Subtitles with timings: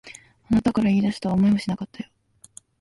[0.49, 2.09] あなたから言い出すとは思いもしなかったよ。